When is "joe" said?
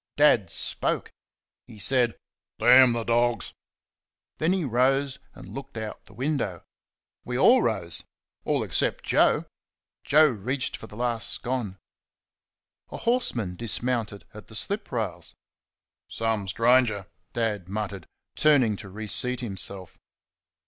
9.03-9.45, 10.03-10.27